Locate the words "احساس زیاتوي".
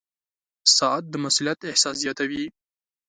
1.69-2.45